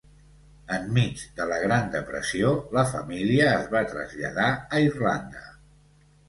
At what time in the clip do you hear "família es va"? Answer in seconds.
2.95-3.83